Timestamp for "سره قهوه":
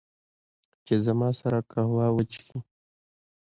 1.39-2.07